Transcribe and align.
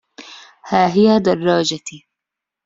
ها 0.63 0.87
هي 0.93 1.19
دراجتي. 1.19 2.07